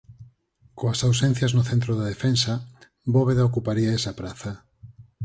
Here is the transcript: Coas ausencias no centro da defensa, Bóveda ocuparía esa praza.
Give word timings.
Coas 0.77 0.99
ausencias 1.09 1.51
no 1.55 1.63
centro 1.69 1.91
da 1.95 2.09
defensa, 2.13 2.53
Bóveda 3.15 3.47
ocuparía 3.49 3.97
esa 3.99 4.15
praza. 4.19 4.51